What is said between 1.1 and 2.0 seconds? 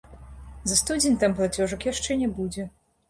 там плацёжак